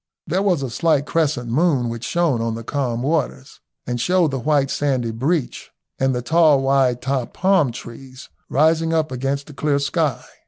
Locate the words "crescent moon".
1.05-1.87